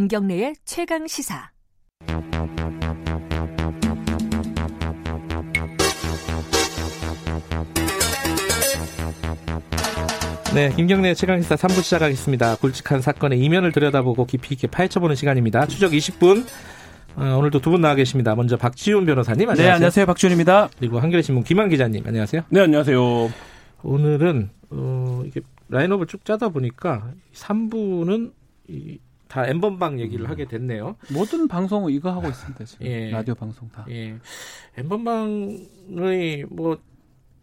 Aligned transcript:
김경래의 0.00 0.54
최강 0.64 1.06
시사. 1.06 1.50
네, 10.54 10.72
김경래 10.74 11.14
최강시사 11.14 11.54
3부 11.54 11.82
시작하겠습니다. 11.82 12.56
굵직한 12.56 13.00
사건의 13.00 13.38
이면을 13.40 13.70
들여다보고 13.70 14.24
깊이 14.26 14.54
있게 14.54 14.66
파헤쳐보는 14.66 15.14
시간입니다. 15.14 15.66
추적 15.66 15.92
20분. 15.92 16.44
어, 17.16 17.36
오늘도 17.38 17.60
두 17.60 17.70
분 17.70 17.80
나와 17.80 17.94
계십니다. 17.94 18.34
먼저 18.34 18.56
박지훈 18.56 19.04
변호사님 19.06 19.42
안녕하세요. 19.48 19.66
네, 19.66 19.72
안녕하세요. 19.72 20.06
박지훈입니다. 20.06 20.70
그리고 20.78 20.98
한겨레신문 20.98 21.44
김한 21.44 21.68
기자님 21.68 22.04
안녕하세요. 22.06 22.42
네, 22.48 22.60
안녕하세요. 22.60 23.30
오늘은 23.82 24.50
어, 24.70 25.22
이게 25.26 25.40
라인업을 25.68 26.06
쭉 26.06 26.24
짜다 26.24 26.48
보니까 26.48 27.12
3부는 27.34 28.32
이, 28.68 28.98
다 29.30 29.46
엠번방 29.46 30.00
얘기를 30.00 30.28
하게 30.28 30.44
됐네요. 30.44 30.96
모든 31.14 31.46
방송 31.46 31.88
이거 31.90 32.10
하고 32.10 32.28
있습니다. 32.28 32.64
지금 32.64 32.86
예. 32.86 33.10
라디오 33.10 33.34
방송 33.36 33.68
다. 33.70 33.86
예. 33.88 34.16
엠번방의 34.76 36.46
뭐 36.50 36.78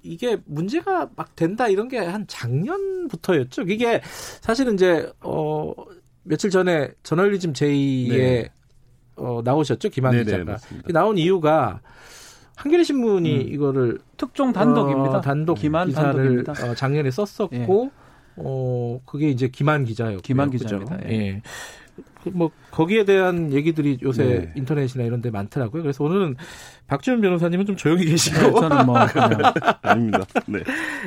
이게 0.04 0.38
문제가 0.46 1.10
막 1.16 1.36
된다 1.36 1.68
이런 1.70 1.88
게 1.88 1.98
한 1.98 2.26
작년부터였죠. 2.28 3.64
이게 3.64 4.02
사실은 4.42 4.74
이제 4.76 5.12
어 5.22 5.74
며칠 6.24 6.50
전에 6.50 6.90
저널리즘 7.04 7.54
제2에 7.54 8.10
네. 8.10 8.50
어 9.16 9.42
나오셨죠 9.44 9.90
김한 9.90 10.12
네네, 10.12 10.24
기자가 10.26 10.44
맞습니다. 10.44 10.90
나온 10.92 11.18
이유가 11.18 11.80
한겨레 12.58 12.84
신문이 12.84 13.36
음. 13.36 13.54
이거를 13.54 14.00
특종 14.18 14.52
단독입니다. 14.52 15.18
어, 15.18 15.22
단독 15.22 15.56
기만 15.56 15.88
기사를 15.88 16.14
단독입니다. 16.14 16.52
어, 16.70 16.76
작년에 16.76 17.10
썼었고 17.12 17.92
어 18.38 19.00
그게 19.06 19.30
이제 19.30 19.48
김한 19.48 19.86
기자였고 19.86 20.22
김한 20.22 20.52
기자입니다. 20.52 21.00
예. 21.10 21.12
예. 21.12 21.42
그뭐 22.24 22.52
거기에 22.72 23.06
대한 23.06 23.54
얘기들이 23.54 24.00
요새 24.04 24.24
네. 24.24 24.52
인터넷이나 24.56 25.04
이런 25.06 25.22
데 25.22 25.30
많더라고요. 25.32 25.82
그래서 25.84 26.04
오늘은 26.04 26.36
박지훈 26.88 27.22
변호사님은 27.22 27.66
좀 27.66 27.76
조용히 27.76 28.06
네, 28.06 28.12
계시고 28.12 28.60
저는 28.60 28.86
뭐 28.86 28.98
아닙니다. 29.82 30.26
네. 30.48 30.60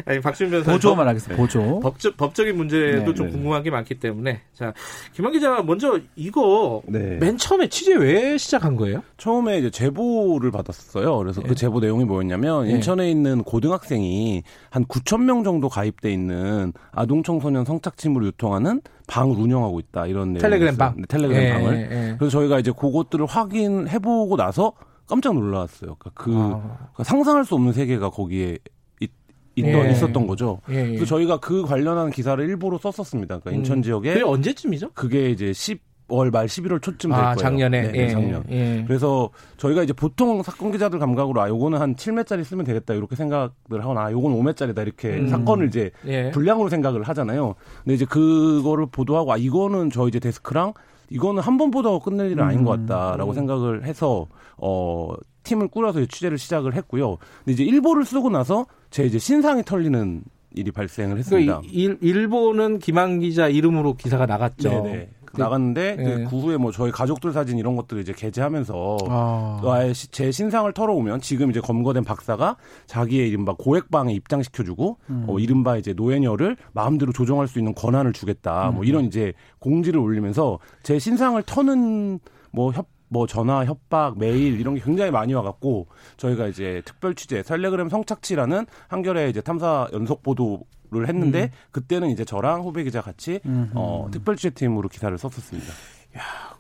아니 0.05 0.21
박지훈 0.21 0.51
변호사님 0.51 0.77
보조만 0.79 1.09
하겠습니다. 1.09 1.41
보조. 1.41 1.81
법적 1.81 2.17
법적인 2.17 2.57
문제도 2.57 3.05
네, 3.05 3.15
좀 3.15 3.27
네. 3.27 3.33
궁금한 3.33 3.63
게 3.63 3.71
많기 3.71 3.95
때문에 3.99 4.41
자 4.55 4.73
김한 5.13 5.33
기자 5.33 5.63
먼저 5.63 5.99
이거 6.17 6.83
네. 6.87 7.17
맨 7.19 7.37
처음에 7.37 7.69
취재 7.69 7.95
왜 7.95 8.37
시작한 8.39 8.77
거예요? 8.77 9.03
처음에 9.17 9.59
이제 9.59 9.71
제보를 9.71 10.51
받았어요. 10.51 11.17
그래서 11.19 11.43
예. 11.45 11.49
그 11.49 11.55
제보 11.55 11.81
내용이 11.81 12.05
뭐였냐면 12.05 12.67
예. 12.69 12.73
인천에 12.73 13.11
있는 13.11 13.43
고등학생이 13.43 14.43
한 14.71 14.85
9천 14.85 15.23
명 15.25 15.45
정도 15.45 15.69
가입돼 15.69 16.13
있는 16.13 16.73
아동 16.93 17.23
청소년 17.23 17.65
성착취물을 17.65 18.27
유통하는 18.29 18.81
방을 19.07 19.37
운영하고 19.37 19.81
있다 19.81 20.07
이런 20.07 20.35
내용. 20.35 20.43
텔레그램 20.43 20.77
방. 20.77 21.00
네, 21.01 21.07
텔레그램 21.09 21.43
예, 21.43 21.53
방을. 21.53 21.89
예. 21.91 22.17
그래서 22.19 22.39
저희가 22.39 22.59
이제 22.59 22.73
그것들을 22.73 23.27
확인해보고 23.27 24.37
나서 24.37 24.73
깜짝 25.07 25.35
놀랐어요. 25.35 25.97
그러니까 25.99 26.11
그 26.15 26.33
아. 26.35 26.61
그러니까 26.93 27.05
상상할 27.05 27.45
수 27.45 27.55
없는 27.55 27.73
세계가 27.73 28.11
거기에 28.11 28.59
있, 29.01 29.11
있던, 29.57 29.87
예. 29.87 29.91
있었던 29.93 30.27
거죠. 30.27 30.61
예, 30.71 30.77
예. 30.77 30.87
그래서 30.87 31.07
저희가 31.07 31.39
그 31.39 31.63
관련한 31.63 32.11
기사를 32.11 32.43
일부러 32.45 32.79
썼었습니다. 32.79 33.41
그러니까 33.41 33.59
인천 33.59 33.79
음. 33.79 33.83
지역에 33.83 34.13
그게 34.13 34.25
언제쯤이죠? 34.25 34.91
그게 34.95 35.31
이제 35.31 35.53
10 35.53 35.90
월 36.11 36.31
말 36.31 36.47
11월 36.47 36.83
초쯤 36.83 37.11
될 37.11 37.19
아 37.19 37.23
거예요. 37.23 37.37
작년에 37.37 37.93
네, 37.93 37.93
예, 37.95 38.09
작년. 38.11 38.45
예. 38.51 38.85
그래서 38.87 39.31
저희가 39.57 39.83
이제 39.83 39.93
보통 39.93 40.43
사건 40.43 40.73
기자들 40.73 40.99
감각으로 40.99 41.41
아 41.41 41.49
요거는 41.49 41.81
한 41.81 41.95
7매짜리 41.95 42.45
쓰면 42.45 42.65
되겠다 42.65 42.95
이렇게 42.95 43.17
생각을 43.17 43.51
하거나 43.71 44.07
아 44.07 44.13
요건 44.13 44.33
5매짜리다 44.35 44.83
이렇게 44.83 45.09
음. 45.19 45.29
사건을 45.29 45.69
이제 45.69 45.91
예. 46.07 46.31
분량으로 46.31 46.69
생각을 46.69 47.03
하잖아요. 47.05 47.55
근데 47.85 47.95
이제 47.95 48.05
그거를 48.05 48.87
보도하고 48.87 49.33
아 49.33 49.37
이거는 49.37 49.91
저 49.91 50.09
이제 50.09 50.19
데스크랑 50.21 50.75
이거는 51.11 51.43
한 51.43 51.57
번 51.59 51.71
보다가 51.71 51.99
끝낼 51.99 52.31
일은 52.31 52.45
아닌 52.45 52.65
것 52.65 52.71
같다라고 52.87 53.33
음. 53.33 53.35
생각을 53.35 53.85
해서 53.85 54.27
어 54.57 55.13
팀을 55.43 55.69
꾸려서 55.69 56.05
취재를 56.07 56.39
시작을 56.39 56.75
했고요. 56.75 57.17
근데 57.45 57.53
이제 57.53 57.65
일보를 57.65 58.05
쓰고 58.05 58.31
나서 58.31 58.67
제 58.91 59.05
이제 59.05 59.19
신상이 59.19 59.63
털리는 59.65 60.23
일이 60.55 60.71
발생을 60.73 61.17
했습니다. 61.19 61.61
그러니까 61.61 61.73
일, 61.73 61.97
일본은 62.01 62.79
김한 62.81 63.21
기자 63.21 63.49
이름으로 63.49 63.95
기사가 63.95 64.27
나갔죠. 64.27 64.69
네네. 64.69 65.09
그- 65.33 65.41
나갔는데 65.41 65.97
네. 65.97 66.25
그 66.25 66.39
후에 66.39 66.57
뭐 66.57 66.73
저희 66.73 66.91
가족들 66.91 67.33
사진 67.33 67.59
이런 67.59 67.77
것들을 67.77 68.03
이제 68.03 68.13
게재하면서 68.13 68.97
아. 69.09 69.61
아예 69.65 69.93
시- 69.93 70.09
제 70.09 70.31
신상을 70.33 70.73
털어오면 70.73 71.21
지금 71.21 71.51
이제 71.51 71.61
검거된 71.61 72.05
박사가 72.05 72.57
자기의 72.87 73.29
이른바 73.29 73.55
고액방에 73.59 74.13
입장시켜주고 74.15 74.99
음. 75.11 75.25
어, 75.29 75.39
이른바 75.39 75.77
이제 75.77 75.93
노예녀를 75.93 76.57
마음대로 76.73 77.13
조종할 77.13 77.49
수 77.49 77.59
있는 77.59 77.75
권한을 77.75 78.13
주겠다 78.13 78.71
음. 78.71 78.75
뭐 78.77 78.85
이런 78.85 79.05
이제 79.05 79.33
공지를 79.61 80.01
올리면서 80.01 80.59
제 80.83 80.99
신상을 80.99 81.41
터는 81.45 82.19
뭐 82.53 82.73
협, 82.73 82.87
뭐 83.09 83.27
전화, 83.27 83.65
협박, 83.65 84.19
메일 84.19 84.59
이런 84.61 84.75
게 84.75 84.81
굉장히 84.81 85.11
많이 85.11 85.35
와갖고 85.35 85.87
저희가 86.17 86.47
이제 86.49 86.83
특별 86.85 87.15
취재 87.15 87.43
텔레그램 87.43 87.89
성착취라는 87.89 88.67
한겨레 88.89 89.29
이제 89.31 89.41
탐사 89.41 89.89
연속 89.93 90.23
보도 90.23 90.61
를 90.93 91.09
했는데 91.09 91.45
음. 91.45 91.49
그때는 91.71 92.11
이제 92.11 92.25
저랑 92.25 92.63
후배 92.63 92.83
기자 92.83 93.01
같이 93.01 93.41
음흠. 93.47 93.71
어, 93.75 94.09
특별 94.11 94.35
취재팀으로 94.35 94.89
기사를 94.89 95.17
썼었습니다. 95.17 95.73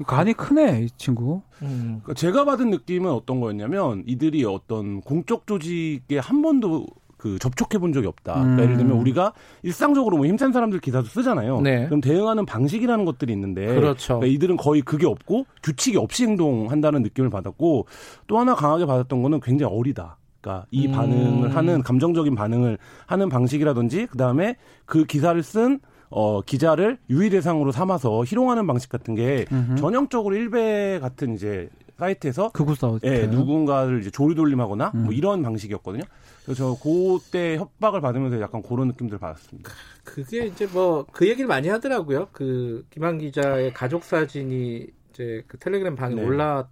간이 0.06 0.34
크네 0.34 0.82
이 0.82 0.90
친구. 0.96 1.42
음. 1.62 2.00
그러니까 2.02 2.14
제가 2.14 2.44
받은 2.44 2.70
느낌은 2.70 3.10
어떤 3.10 3.40
거였냐면 3.40 4.04
이들이 4.06 4.44
어떤 4.44 5.00
공적 5.00 5.46
조직에 5.46 6.18
한 6.18 6.42
번도 6.42 6.86
그 7.16 7.38
접촉해 7.38 7.78
본 7.78 7.92
적이 7.92 8.06
없다. 8.06 8.34
그러니까 8.34 8.54
음. 8.54 8.62
예를 8.62 8.76
들면 8.78 8.96
우리가 8.96 9.34
일상적으로 9.62 10.16
뭐 10.16 10.26
힘센 10.26 10.52
사람들 10.52 10.80
기사도 10.80 11.06
쓰잖아요. 11.06 11.60
네. 11.60 11.84
그럼 11.86 12.00
대응하는 12.00 12.46
방식이라는 12.46 13.04
것들이 13.04 13.32
있는데 13.32 13.66
그렇죠. 13.66 14.20
그러니까 14.20 14.34
이들은 14.34 14.56
거의 14.56 14.80
그게 14.80 15.06
없고 15.06 15.44
규칙이 15.62 15.98
없이 15.98 16.24
행동한다는 16.24 17.02
느낌을 17.02 17.28
받았고 17.28 17.86
또 18.26 18.38
하나 18.38 18.54
강하게 18.54 18.86
받았던 18.86 19.22
거는 19.22 19.40
굉장히 19.40 19.74
어리다. 19.74 20.16
그러니까 20.40 20.66
이 20.70 20.86
음. 20.86 20.92
반응을 20.92 21.54
하는 21.54 21.82
감정적인 21.82 22.34
반응을 22.34 22.78
하는 23.06 23.28
방식이라든지 23.28 24.06
그다음에 24.06 24.56
그 24.86 25.04
기사를 25.04 25.40
쓴 25.42 25.80
어, 26.08 26.40
기자를 26.42 26.98
유의 27.08 27.30
대상으로 27.30 27.70
삼아서 27.70 28.24
희롱하는 28.24 28.66
방식 28.66 28.88
같은 28.90 29.14
게 29.14 29.44
음흠. 29.52 29.76
전형적으로 29.76 30.34
일베 30.34 30.98
같은 31.00 31.34
이제 31.34 31.68
사이트에서 31.98 32.50
극우 32.52 32.74
사우트. 32.74 33.06
예, 33.06 33.26
누군가를 33.26 34.00
이제 34.00 34.10
조리돌림하거나 34.10 34.92
음. 34.94 35.04
뭐 35.04 35.12
이런 35.12 35.42
방식이었거든요. 35.42 36.02
그래서 36.44 36.74
저 36.74 36.82
그때 36.82 37.58
협박을 37.58 38.00
받으면서 38.00 38.40
약간 38.40 38.62
그런 38.62 38.88
느낌들을 38.88 39.18
받았습니다. 39.20 39.70
그게 40.02 40.46
이제 40.46 40.66
뭐 40.66 41.04
그 41.12 41.28
얘기를 41.28 41.46
많이 41.46 41.68
하더라고요. 41.68 42.28
그 42.32 42.86
김한 42.90 43.18
기자의 43.18 43.74
가족 43.74 44.02
사진이 44.02 44.86
이제 45.10 45.44
그 45.46 45.58
텔레그램 45.58 45.94
방에 45.94 46.14
네. 46.14 46.24
올라 46.24 46.66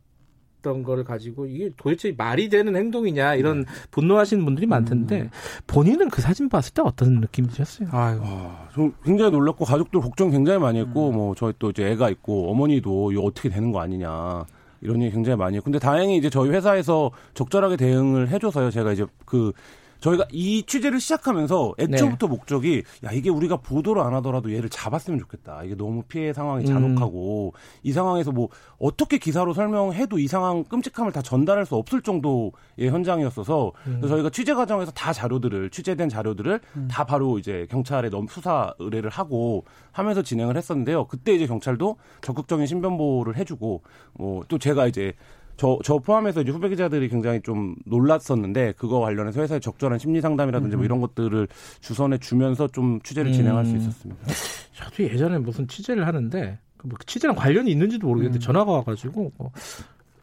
왔던 0.59 0.83
거를 0.83 1.05
가지고 1.05 1.47
이게 1.47 1.71
도대체 1.77 2.15
말이 2.17 2.49
되는 2.49 2.75
행동이냐 2.77 3.35
이런 3.35 3.61
네. 3.61 3.67
분노하시는 3.91 4.45
분들이 4.45 4.67
많던데 4.67 5.23
음. 5.23 5.31
본인은 5.67 6.11
그 6.11 6.21
사진 6.21 6.49
봤을 6.49 6.75
때 6.75 6.83
어떤 6.83 7.21
느낌이셨어요? 7.21 7.89
아유. 7.93 8.21
아, 8.23 8.69
저 8.75 8.91
굉장히 9.05 9.31
놀랐고 9.33 9.65
가족들 9.65 10.01
걱정 10.01 10.31
굉장히 10.31 10.59
많이 10.59 10.79
했고 10.79 11.13
뭐 11.13 11.35
저희 11.35 11.53
또 11.59 11.71
이제 11.71 11.87
애가 11.91 12.11
있고 12.11 12.51
어머니도 12.51 13.13
이거 13.13 13.23
어떻게 13.23 13.49
되는 13.49 13.73
거 13.73 13.81
아니냐 13.81 14.45
이런 14.81 15.03
얘기 15.03 15.13
굉장히 15.13 15.37
많이 15.37 15.57
했고 15.57 15.65
근데 15.65 15.79
다행히 15.79 16.17
이제 16.17 16.31
저희 16.31 16.51
회사에서 16.51 17.11
적절하게 17.35 17.77
대응을 17.77 18.29
해줘서요 18.29 18.71
제가 18.71 18.93
이제 18.93 19.07
그 19.25 19.53
저희가 20.01 20.27
이 20.31 20.63
취재를 20.65 21.01
시작하면서 21.01 21.75
애초부터 21.79 22.29
목적이 22.29 22.85
야 23.05 23.11
이게 23.13 23.31
우리가 23.31 23.57
보도를 23.59 24.03
안 24.03 24.15
하더라도 24.15 24.53
얘를 24.55 24.69
잡았으면 24.69 25.19
좋겠다. 25.19 25.65
이게 25.65 25.75
너무 25.75 26.03
피해 26.03 26.33
상황이 26.33 26.65
잔혹하고 26.67 27.53
이 27.83 27.93
상황에서 27.93 28.31
뭐 28.31 28.49
어떻게 28.79 29.19
기사로 29.19 29.55
설명해도 29.55 30.19
이 30.19 30.29
상황 30.29 30.63
끔찍함을 30.65 31.13
다 31.13 31.21
전달할 31.23 31.67
수 31.67 31.75
없을 31.75 32.01
정도의 32.03 32.53
현장이었어서 32.91 33.73
그래서 33.85 34.09
저희가 34.09 34.31
취재 34.31 34.55
과정에서 34.55 34.93
다 34.93 35.13
자료들을 35.13 35.71
취재된 35.71 36.09
자료들을 36.09 36.61
다 36.89 37.05
바로 37.05 37.39
이제 37.39 37.67
경찰에 37.71 38.09
넘 38.11 38.27
수사 38.29 38.73
의뢰를 38.79 39.11
하고 39.11 39.65
하면서 39.93 40.23
진행을 40.23 40.57
했었는데요. 40.57 41.07
그때 41.07 41.35
이제 41.35 41.47
경찰도 41.47 41.97
적극적인 42.21 42.67
신변보호를 42.67 43.37
해주고 43.37 43.83
뭐 44.15 44.39
또 44.49 44.59
제가 44.59 44.87
이제 44.87 45.13
저, 45.59 45.77
저 45.83 45.99
포함해서 45.99 46.43
이제 46.43 46.53
후배 46.53 46.69
기자들이 46.69 47.09
굉장히 47.09 47.43
좀 47.43 47.75
놀랐었는데 47.85 48.75
그거 48.79 49.01
관련해서 49.01 49.41
회사에 49.41 49.59
적절한 49.59 49.99
심리 49.99 50.21
상담이라든지 50.21 50.77
뭐 50.77 50.85
이런 50.85 51.01
것들을 51.01 51.49
주선해 51.81 52.19
주면서 52.19 52.69
좀 52.69 53.01
취재를 53.03 53.33
진행할 53.33 53.67
수 53.67 53.73
음. 53.73 53.79
있었습니다. 53.79 54.25
저도 54.73 55.03
예전에 55.03 55.39
무슨 55.39 55.67
취재를 55.67 56.07
하는데 56.07 56.61
그뭐 56.77 56.93
취재랑 57.05 57.35
관련이 57.35 57.73
있는지도 57.73 58.07
모르겠는데 58.07 58.39
음. 58.39 58.41
전화가 58.41 58.71
와가지고 58.71 59.33
뭐 59.37 59.51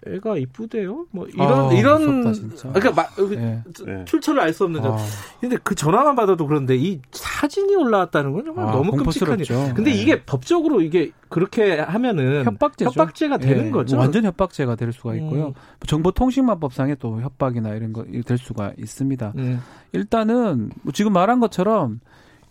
애가 0.07 0.38
이쁘대요. 0.38 1.07
뭐 1.12 1.25
이런 1.28 1.69
아, 1.69 1.74
이런 1.74 2.22
무섭다. 2.22 2.72
그러니까 2.74 3.07
예. 3.31 3.63
네. 3.86 4.06
출처를 4.06 4.40
알 4.42 4.54
수 4.54 4.63
없는 4.66 4.81
저- 4.81 4.94
아, 4.94 4.98
근데 5.42 5.57
그 5.63 5.74
전화만 5.75 6.16
받아도 6.16 6.46
그런데 6.48 6.75
이 6.75 7.02
사진이 7.12 7.75
올라왔다는 7.75 8.31
건 8.34 8.46
정말 8.46 8.68
아, 8.68 8.72
너무 8.72 8.92
끔찍한 8.92 9.40
일. 9.40 9.46
근데 9.74 9.92
네. 9.92 10.02
이게 10.02 10.24
법적으로 10.24 10.81
이게 10.81 11.12
그렇게 11.30 11.80
하면은 11.80 12.46
협박죄죠. 12.46 12.92
협박죄가 12.92 13.38
되는 13.40 13.68
예, 13.68 13.72
거죠. 13.72 13.98
완전 13.98 14.24
협박죄가 14.25 14.75
될 14.75 14.94
수가 14.94 15.16
있고요. 15.16 15.48
음. 15.48 15.54
정보통신망법상에 15.88 16.96
또 16.96 17.19
협박이나 17.22 17.69
이런 17.74 17.92
거 17.94 18.06
될 18.25 18.38
수가 18.38 18.74
있습니다. 18.78 19.34
음. 19.38 19.62
일단은 19.92 20.69
뭐 20.84 20.92
지금 20.94 21.13
말한 21.13 21.40
것처럼 21.40 22.00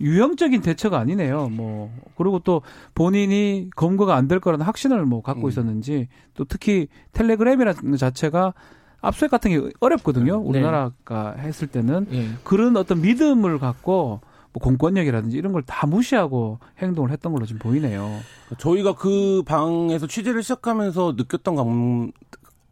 유형적인 0.04 0.60
대처가 0.62 0.98
아니네요. 0.98 1.48
뭐 1.48 1.90
그리고 2.16 2.38
또 2.38 2.62
본인이 2.94 3.68
검거가 3.74 4.14
안 4.14 4.28
될 4.28 4.38
거라는 4.40 4.64
확신을 4.64 5.04
뭐 5.06 5.22
갖고 5.22 5.46
음. 5.46 5.48
있었는지 5.50 6.08
또 6.34 6.44
특히 6.44 6.88
텔레그램이라는 7.12 7.96
자체가 7.96 8.54
압수수색 9.00 9.30
같은 9.30 9.50
게 9.50 9.70
어렵거든요. 9.80 10.38
네. 10.40 10.48
우리나라가 10.48 11.34
했을 11.38 11.66
때는 11.68 12.06
예. 12.12 12.28
그런 12.42 12.76
어떤 12.76 13.00
믿음을 13.02 13.58
갖고 13.58 14.20
뭐 14.52 14.62
공권력이라든지 14.62 15.36
이런 15.36 15.52
걸 15.52 15.62
다 15.66 15.86
무시하고 15.86 16.58
행동을 16.78 17.10
했던 17.10 17.32
걸로 17.32 17.44
지금 17.44 17.58
보이네요. 17.58 18.08
저희가 18.58 18.94
그 18.94 19.42
방에서 19.44 20.06
취재를 20.06 20.42
시작하면서 20.42 21.14
느꼈던 21.18 21.54
감, 21.56 22.12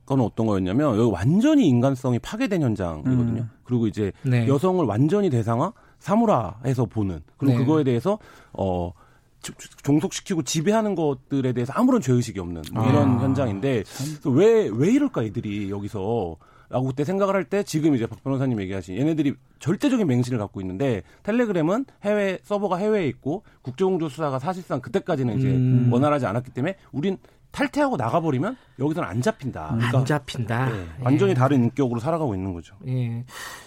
건 0.07 0.21
어떤 0.21 0.47
거였냐면 0.47 0.99
여기 0.99 1.11
완전히 1.13 1.67
인간성이 1.69 2.19
파괴된 2.19 2.63
현장이거든요. 2.63 3.43
음. 3.43 3.51
그리고 3.65 3.87
이제 3.87 4.13
네. 4.23 4.47
여성을 4.49 4.85
완전히 4.87 5.29
대상화, 5.29 5.73
사무라해서 6.03 6.87
보는 6.87 7.21
그리고 7.37 7.59
네. 7.59 7.65
그거에 7.65 7.85
대해서 7.85 8.19
어 8.53 8.93
조- 9.41 9.53
종속시키고 9.83 10.43
지배하는 10.43 10.95
것들에 10.95 11.53
대해서 11.53 11.73
아무런 11.75 12.01
죄의식이 12.01 12.39
없는 12.39 12.63
뭐 12.73 12.85
아, 12.85 12.89
이런 12.89 13.21
현장인데 13.21 13.85
왜왜 14.25 14.93
이럴까 14.93 15.23
이들이 15.23 15.71
여기서 15.71 16.37
라고 16.69 16.87
그때 16.87 17.05
생각을 17.05 17.35
할 17.35 17.45
때 17.45 17.63
지금 17.65 17.95
이제 17.95 18.07
박 18.07 18.23
변호사님 18.25 18.59
얘기하신 18.63 18.97
얘네들이 18.97 19.35
절대적인 19.59 20.07
맹신을 20.07 20.39
갖고 20.39 20.61
있는데 20.63 21.03
텔레그램은 21.23 21.85
해외 22.03 22.39
서버가 22.45 22.77
해외에 22.77 23.07
있고 23.09 23.43
국제공조 23.63 24.09
수사가 24.09 24.39
사실상 24.39 24.81
그때까지는 24.81 25.39
이제 25.39 25.49
음. 25.49 25.91
원활하지 25.93 26.25
않았기 26.27 26.51
때문에 26.53 26.77
우린 26.93 27.19
탈퇴하고 27.51 27.99
나가버리면 27.99 28.57
여기서는 28.79 29.07
안 29.07 29.21
잡힌다. 29.21 29.75
그러니까 29.75 29.99
안 29.99 30.05
잡힌다. 30.07 30.71
네, 30.71 30.87
완전히 31.01 31.35
다른 31.35 31.65
인격으로 31.65 32.01
살아가고 32.01 32.35
있는 32.35 32.55
거죠. 32.55 32.75
예. 32.87 33.23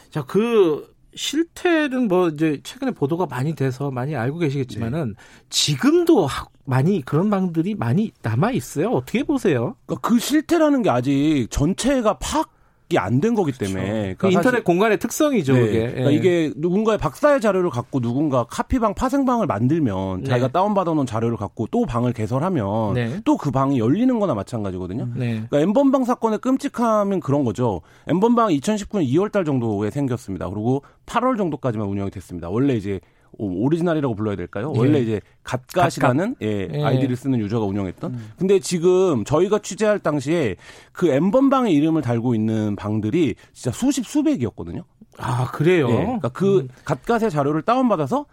자, 0.09 0.23
그 0.25 0.94
실태는 1.15 2.07
뭐 2.07 2.29
이제 2.29 2.59
최근에 2.63 2.91
보도가 2.91 3.25
많이 3.27 3.55
돼서 3.55 3.91
많이 3.91 4.15
알고 4.15 4.39
계시겠지만은 4.39 5.15
지금도 5.49 6.25
하- 6.25 6.45
많이 6.65 7.01
그런 7.01 7.29
방들이 7.29 7.75
많이 7.75 8.11
남아 8.21 8.51
있어요. 8.51 8.89
어떻게 8.91 9.23
보세요? 9.23 9.75
그러니까 9.85 10.07
그 10.07 10.19
실태라는 10.19 10.81
게 10.81 10.89
아직 10.89 11.47
전체가 11.49 12.17
파악 12.19 12.54
이 12.91 12.97
안 12.99 13.19
된 13.19 13.33
거기 13.33 13.51
때문에 13.51 13.81
그 14.13 14.17
그러니까 14.19 14.27
인터넷 14.29 14.43
사실- 14.57 14.63
공간의 14.63 14.99
특성이죠, 14.99 15.53
네, 15.53 15.59
그게. 15.59 15.79
그러니까 15.87 16.11
예. 16.11 16.15
이게 16.15 16.53
누군가의 16.55 16.99
박사의 16.99 17.41
자료를 17.41 17.71
갖고 17.71 17.99
누군가 17.99 18.43
카피방 18.43 18.93
파생방을 18.93 19.47
만들면 19.47 20.21
네. 20.21 20.29
자기가 20.29 20.49
다운받아 20.49 20.93
놓은 20.93 21.07
자료를 21.07 21.35
갖고 21.35 21.65
또 21.71 21.85
방을 21.87 22.13
개설하면 22.13 22.93
네. 22.93 23.21
또그 23.25 23.49
방이 23.49 23.79
열리는 23.79 24.19
거나 24.19 24.35
마찬가지거든요. 24.35 25.07
네. 25.15 25.45
그러니까 25.49 25.59
N번방 25.61 26.03
사건의 26.05 26.37
끔찍함은 26.39 27.21
그런 27.21 27.43
거죠. 27.43 27.81
N번방 28.07 28.49
2019년 28.49 29.07
2월 29.07 29.31
달 29.31 29.45
정도에 29.45 29.89
생겼습니다. 29.89 30.47
그리고 30.49 30.83
8월 31.07 31.37
정도까지만 31.37 31.87
운영이 31.87 32.11
됐습니다. 32.11 32.49
원래 32.49 32.75
이제 32.75 32.99
오- 33.37 33.65
오리지널이라고 33.65 34.15
불러야 34.15 34.35
될까요? 34.35 34.71
예. 34.75 34.79
원래 34.79 34.99
이제 34.99 35.21
갓갓이라는 35.43 36.35
예, 36.41 36.69
예. 36.73 36.83
아이디를 36.83 37.15
쓰는 37.15 37.39
유저가 37.39 37.65
운영했던. 37.65 38.17
근데 38.37 38.59
지금 38.59 39.23
저희가 39.25 39.59
취재할 39.59 39.99
당시에 39.99 40.55
그 40.91 41.07
엠번방의 41.09 41.73
이름을 41.73 42.01
달고 42.01 42.35
있는 42.35 42.75
방들이 42.75 43.35
진짜 43.53 43.71
수십 43.71 44.05
수백이었거든요. 44.05 44.83
아, 45.17 45.49
그래요? 45.51 45.89
예. 45.89 45.95
그러니까 45.95 46.29
그 46.29 46.67
갓갓의 46.83 47.29
자료를 47.31 47.61
다운받아서 47.61 48.25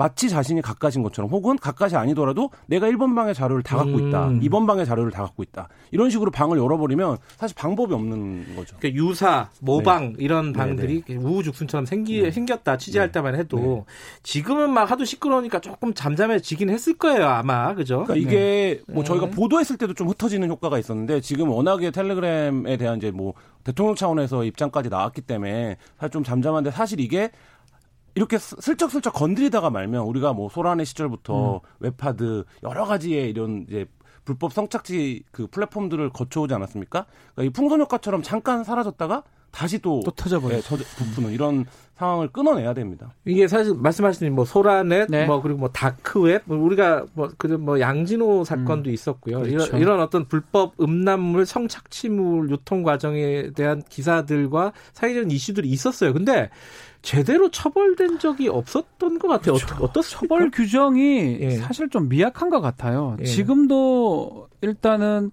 마치 0.00 0.30
자신이 0.30 0.62
갓갓인 0.62 1.02
것처럼 1.02 1.30
혹은 1.30 1.58
갓갓이 1.58 1.94
아니더라도 1.94 2.48
내가 2.64 2.86
1번 2.86 3.14
방의 3.14 3.34
자료를 3.34 3.62
다 3.62 3.76
갖고 3.76 3.98
있다. 3.98 4.28
음. 4.28 4.40
2번 4.40 4.66
방의 4.66 4.86
자료를 4.86 5.10
다 5.10 5.22
갖고 5.22 5.42
있다. 5.42 5.68
이런 5.90 6.08
식으로 6.08 6.30
방을 6.30 6.56
열어버리면 6.56 7.18
사실 7.36 7.54
방법이 7.54 7.92
없는 7.92 8.56
거죠. 8.56 8.76
그러니까 8.78 8.98
유사, 8.98 9.50
모방 9.60 10.14
이런 10.16 10.52
네, 10.52 10.58
방들이 10.58 11.04
우후죽순처럼 11.06 11.84
생기, 11.84 12.22
네. 12.22 12.30
생겼다 12.30 12.78
취재할 12.78 13.08
네. 13.08 13.12
때만 13.12 13.34
해도 13.34 13.58
네. 13.58 13.84
지금은 14.22 14.70
막 14.70 14.90
하도 14.90 15.04
시끄러우니까 15.04 15.60
조금 15.60 15.92
잠잠해지긴 15.92 16.70
했을 16.70 16.96
거예요 16.96 17.26
아마 17.26 17.74
그죠? 17.74 18.04
그러니까 18.04 18.14
이게 18.26 18.80
뭐 18.88 19.02
네. 19.02 19.08
저희가 19.08 19.26
보도했을 19.26 19.76
때도 19.76 19.92
좀 19.92 20.08
흩어지는 20.08 20.48
효과가 20.48 20.78
있었는데 20.78 21.20
지금 21.20 21.50
워낙에 21.50 21.90
텔레그램에 21.90 22.78
대한 22.78 22.96
이제 22.96 23.10
뭐 23.10 23.34
대통령 23.64 23.94
차원에서 23.94 24.44
입장까지 24.44 24.88
나왔기 24.88 25.20
때문에 25.20 25.76
사실 25.98 26.10
좀 26.10 26.24
잠잠한데 26.24 26.70
사실 26.70 27.00
이게 27.00 27.30
이렇게 28.14 28.38
슬- 28.38 28.60
슬쩍슬쩍 28.60 29.12
건드리다가 29.14 29.70
말면 29.70 30.02
우리가 30.04 30.32
뭐 30.32 30.48
소라넷 30.48 30.86
시절부터 30.86 31.60
웹하드 31.80 32.44
여러 32.62 32.84
가지의 32.84 33.30
이런 33.30 33.66
이제 33.68 33.86
불법 34.24 34.52
성착취 34.52 35.24
그 35.32 35.46
플랫폼들을 35.46 36.10
거쳐오지 36.10 36.52
않았습니까? 36.54 37.06
그러니까 37.34 37.42
이 37.42 37.50
풍선 37.50 37.80
효과처럼 37.80 38.22
잠깐 38.22 38.64
사라졌다가 38.64 39.22
다시 39.50 39.78
또, 39.78 40.00
또 40.04 40.10
터져버려. 40.10 40.56
예, 40.56 40.60
저- 40.60 40.76
부푸는 40.76 41.32
이런 41.32 41.64
상황을 41.96 42.28
끊어내야 42.28 42.72
됩니다. 42.72 43.12
이게 43.26 43.46
사실 43.46 43.74
말씀하신 43.74 44.34
뭐 44.34 44.46
소라넷 44.46 45.10
네. 45.10 45.26
뭐 45.26 45.42
그리고 45.42 45.58
뭐 45.58 45.68
다크웹 45.68 46.44
뭐 46.46 46.56
우리가 46.56 47.04
뭐 47.12 47.30
그런 47.36 47.60
뭐 47.62 47.78
양진호 47.78 48.44
사건도 48.44 48.90
있었고요. 48.90 49.40
그렇죠. 49.40 49.66
이런, 49.66 49.80
이런 49.82 50.00
어떤 50.00 50.26
불법 50.26 50.80
음란물 50.80 51.44
성착취물 51.44 52.50
유통 52.50 52.82
과정에 52.84 53.50
대한 53.54 53.82
기사들과 53.86 54.72
사회적인 54.94 55.30
이슈들이 55.30 55.68
있었어요. 55.68 56.14
근데 56.14 56.48
제대로 57.02 57.50
처벌된 57.50 58.18
적이 58.18 58.48
없었던 58.48 59.18
것 59.18 59.28
같아요. 59.28 59.54
어떻 59.56 59.82
어떻습니까? 59.82 60.20
처벌 60.20 60.50
규정이 60.50 61.38
예. 61.40 61.50
사실 61.58 61.90
좀 61.90 62.08
미약한 62.08 62.48
것 62.48 62.60
같아요. 62.62 63.16
예. 63.20 63.24
지금도 63.24 64.48
일단은 64.62 65.32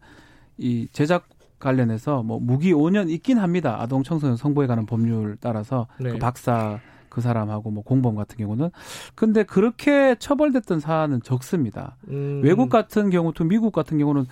이 0.57 0.87
제작 0.91 1.29
관련해서 1.59 2.23
뭐 2.23 2.39
무기 2.39 2.73
5년 2.73 3.09
있긴 3.09 3.37
합니다. 3.39 3.77
아동 3.79 4.03
청소년 4.03 4.37
성보에 4.37 4.67
관한 4.67 4.85
법률 4.85 5.37
따라서 5.39 5.87
네. 5.99 6.11
그 6.11 6.17
박사 6.17 6.79
그 7.09 7.21
사람하고 7.21 7.71
뭐 7.71 7.83
공범 7.83 8.15
같은 8.15 8.37
경우는 8.37 8.69
근데 9.15 9.43
그렇게 9.43 10.15
처벌됐던 10.19 10.79
사안은 10.79 11.23
적습니다. 11.23 11.95
음, 12.09 12.41
외국 12.43 12.69
같은 12.69 13.09
경우 13.09 13.33
또 13.33 13.43
미국 13.43 13.71
같은 13.71 13.97
경우는 13.97 14.25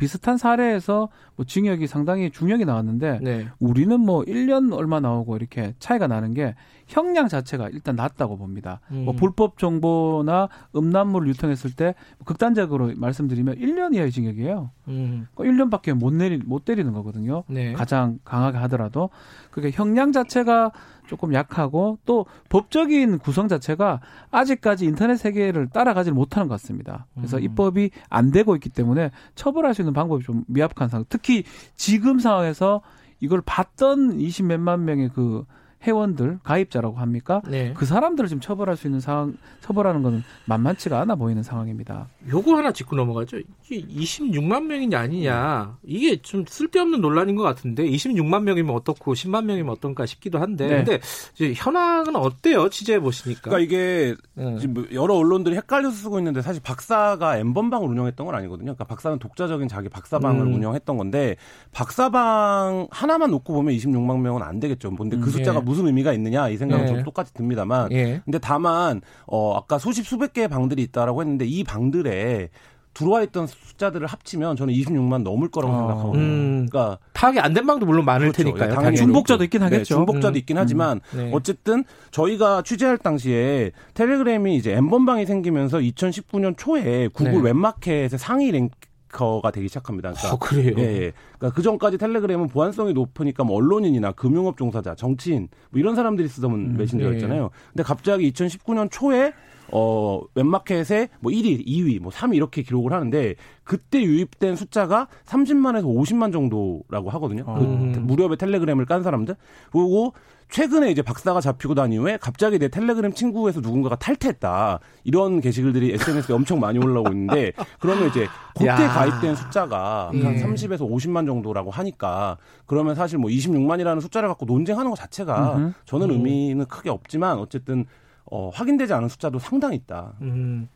비슷한 0.00 0.38
사례에서 0.38 1.10
뭐 1.36 1.44
징역이 1.44 1.86
상당히 1.86 2.30
중형이 2.30 2.64
나왔는데 2.64 3.18
네. 3.20 3.48
우리는 3.58 4.00
뭐 4.00 4.22
1년 4.22 4.72
얼마 4.72 4.98
나오고 4.98 5.36
이렇게 5.36 5.74
차이가 5.78 6.06
나는 6.06 6.32
게 6.32 6.54
형량 6.86 7.28
자체가 7.28 7.68
일단 7.68 7.96
낮다고 7.96 8.38
봅니다. 8.38 8.80
음. 8.92 9.04
뭐 9.04 9.14
불법 9.14 9.58
정보나 9.58 10.48
음란물을 10.74 11.28
유통했을 11.28 11.72
때 11.72 11.94
극단적으로 12.24 12.92
말씀드리면 12.96 13.56
1년 13.56 13.94
이하의 13.94 14.10
징역이에요. 14.10 14.70
음, 14.88 15.26
그러니까 15.34 15.64
1년밖에 15.64 15.92
못 15.92 16.14
내리 16.14 16.38
못 16.38 16.64
때리는 16.64 16.90
거거든요. 16.94 17.44
네. 17.46 17.74
가장 17.74 18.20
강하게 18.24 18.56
하더라도 18.56 19.10
그게 19.50 19.70
형량 19.70 20.12
자체가 20.12 20.72
조금 21.10 21.34
약하고 21.34 21.98
또 22.04 22.24
법적인 22.50 23.18
구성 23.18 23.48
자체가 23.48 24.00
아직까지 24.30 24.84
인터넷 24.84 25.16
세계를 25.16 25.68
따라가지 25.68 26.12
못하는 26.12 26.46
것 26.46 26.54
같습니다. 26.54 27.06
그래서 27.16 27.38
음. 27.38 27.42
입법이 27.42 27.90
안 28.08 28.30
되고 28.30 28.54
있기 28.54 28.68
때문에 28.68 29.10
처벌할 29.34 29.74
수 29.74 29.82
있는 29.82 29.92
방법이 29.92 30.24
좀 30.24 30.44
미약한 30.46 30.88
상황. 30.88 31.04
특히 31.08 31.42
지금 31.74 32.20
상황에서 32.20 32.80
이걸 33.18 33.42
봤던 33.44 34.20
20 34.20 34.46
몇만 34.46 34.84
명의 34.84 35.10
그 35.12 35.44
회원들 35.82 36.40
가입자라고 36.42 36.98
합니까? 36.98 37.40
네. 37.48 37.72
그 37.74 37.86
사람들을 37.86 38.28
지금 38.28 38.40
처벌할 38.40 38.76
수 38.76 38.86
있는 38.86 39.00
상황, 39.00 39.36
처벌하는 39.60 40.02
건 40.02 40.22
만만치가 40.44 41.00
않아 41.00 41.14
보이는 41.14 41.42
상황입니다. 41.42 42.08
요거 42.28 42.56
하나 42.56 42.72
짚고 42.72 42.96
넘어가죠. 42.96 43.38
이게 43.68 43.86
26만 43.86 44.64
명이냐 44.64 44.98
아니냐. 44.98 45.78
이게 45.82 46.20
좀 46.20 46.44
쓸데없는 46.46 47.00
논란인 47.00 47.36
것 47.36 47.42
같은데 47.42 47.84
26만 47.88 48.42
명이면 48.42 48.74
어떻고 48.74 49.14
10만 49.14 49.44
명이면 49.44 49.72
어떤가 49.72 50.04
싶기도 50.04 50.38
한데. 50.38 50.68
네. 50.68 50.76
근데 50.76 51.00
이제 51.34 51.54
현황은 51.56 52.14
어때요? 52.14 52.68
취재해 52.68 53.00
보시니까. 53.00 53.50
그러니까 53.50 53.60
이게 53.64 54.14
응. 54.36 54.58
지금 54.58 54.74
뭐 54.74 54.86
여러 54.92 55.14
언론들이 55.14 55.56
헷갈려서 55.56 55.96
쓰고 55.96 56.18
있는데 56.18 56.42
사실 56.42 56.62
박사가 56.62 57.38
엠번방을 57.38 57.88
운영했던 57.88 58.26
건 58.26 58.34
아니거든요. 58.34 58.74
그러니까 58.74 58.84
박사는 58.84 59.18
독자적인 59.18 59.68
자기 59.68 59.88
박사방을 59.88 60.46
음. 60.46 60.54
운영했던 60.54 60.98
건데 60.98 61.36
박사방 61.72 62.88
하나만 62.90 63.30
놓고 63.30 63.52
보면 63.54 63.74
26만 63.74 64.20
명은 64.20 64.42
안 64.42 64.60
되겠죠. 64.60 64.94
근데 64.94 65.16
그 65.16 65.26
음, 65.26 65.30
숫자가 65.30 65.60
예. 65.60 65.64
무슨 65.70 65.86
의미가 65.86 66.12
있느냐 66.14 66.48
이 66.48 66.56
생각은 66.56 66.84
예. 66.84 66.88
저도 66.88 67.02
똑같이 67.04 67.32
듭니다만 67.32 67.92
예. 67.92 68.20
근데 68.24 68.38
다만 68.38 69.00
어 69.26 69.54
아까 69.56 69.78
수십 69.78 70.04
수백 70.06 70.32
개의 70.32 70.48
방들이 70.48 70.82
있다라고 70.82 71.20
했는데 71.22 71.46
이 71.46 71.62
방들에 71.62 72.48
들어와 72.92 73.22
있던 73.22 73.46
숫자들을 73.46 74.04
합치면 74.08 74.56
저는 74.56 74.74
26만 74.74 75.22
넘을 75.22 75.48
거라고 75.48 75.72
어. 75.72 75.78
생각하거든요. 75.78 76.22
음. 76.22 76.66
그러니까 76.68 76.98
파악이 77.14 77.38
안 77.38 77.54
된 77.54 77.64
방도 77.64 77.86
물론 77.86 78.04
많을 78.04 78.32
그렇죠. 78.32 78.42
테니까요. 78.42 78.70
예, 78.70 78.74
당연히 78.74 78.96
중복자도 78.96 79.44
있긴 79.44 79.60
네, 79.60 79.64
하겠죠. 79.66 79.84
중복자도 79.94 80.34
음. 80.34 80.36
있긴 80.38 80.58
하지만 80.58 81.00
네. 81.14 81.30
어쨌든 81.32 81.84
저희가 82.10 82.62
취재할 82.62 82.98
당시에 82.98 83.70
텔레그램이 83.94 84.56
이제 84.56 84.72
엠번방이 84.72 85.24
생기면서 85.24 85.78
2019년 85.78 86.56
초에 86.58 87.06
구글 87.12 87.34
네. 87.34 87.40
웹마켓의 87.42 88.18
상위 88.18 88.50
랭 88.50 88.68
커가 89.12 89.50
되기 89.50 89.68
시작합니다. 89.68 90.12
그러니까 90.12 90.34
어, 90.34 90.38
그래요. 90.38 90.74
예, 90.78 90.82
예. 90.82 91.12
그러니까 91.38 91.54
그 91.54 91.62
전까지 91.62 91.98
텔레그램은 91.98 92.48
보안성이 92.48 92.92
높으니까 92.92 93.44
뭐 93.44 93.56
언론인이나 93.56 94.12
금융업 94.12 94.56
종사자, 94.56 94.94
정치인 94.94 95.48
뭐 95.70 95.80
이런 95.80 95.94
사람들이 95.94 96.28
쓰던 96.28 96.50
음, 96.52 96.76
메신저였잖아요. 96.76 97.50
근데 97.72 97.82
갑자기 97.82 98.30
2019년 98.32 98.90
초에 98.90 99.32
어 99.72 100.20
웹마켓에 100.34 101.08
뭐 101.20 101.32
1위, 101.32 101.66
2위, 101.66 102.00
뭐 102.00 102.10
3위 102.10 102.36
이렇게 102.36 102.62
기록을 102.62 102.92
하는데 102.92 103.34
그때 103.64 104.02
유입된 104.02 104.56
숫자가 104.56 105.08
30만에서 105.26 105.84
50만 105.84 106.32
정도라고 106.32 107.10
하거든요. 107.10 107.44
그 107.44 107.60
음. 107.60 108.06
무료의 108.06 108.36
텔레그램을 108.36 108.86
깐 108.86 109.02
사람들. 109.02 109.36
그리고 109.70 110.12
최근에 110.50 110.90
이제 110.90 111.00
박사가 111.02 111.40
잡히고 111.40 111.74
난 111.74 111.92
이후에 111.92 112.18
갑자기 112.20 112.58
내 112.58 112.68
텔레그램 112.68 113.12
친구에서 113.12 113.60
누군가가 113.60 113.96
탈퇴했다. 113.96 114.80
이런 115.04 115.40
게시글들이 115.40 115.94
SNS에 115.94 116.34
엄청 116.34 116.58
많이 116.58 116.78
올라오고 116.78 117.10
있는데 117.10 117.52
그러면 117.78 118.08
이제 118.08 118.26
그때 118.54 118.66
야. 118.66 118.88
가입된 118.88 119.36
숫자가 119.36 120.10
예. 120.14 120.22
한 120.22 120.36
30에서 120.36 120.80
50만 120.80 121.26
정도라고 121.26 121.70
하니까 121.70 122.36
그러면 122.66 122.96
사실 122.96 123.18
뭐 123.18 123.30
26만이라는 123.30 124.00
숫자를 124.00 124.28
갖고 124.28 124.44
논쟁하는 124.44 124.90
것 124.90 124.96
자체가 124.96 125.56
음흠. 125.56 125.72
저는 125.84 126.10
음. 126.10 126.14
의미는 126.14 126.66
크게 126.66 126.90
없지만 126.90 127.38
어쨌든 127.38 127.86
어, 128.30 128.50
확인되지 128.52 128.92
않은 128.92 129.08
숫자도 129.08 129.38
상당히 129.38 129.76
있다. 129.76 130.14
음. 130.22 130.68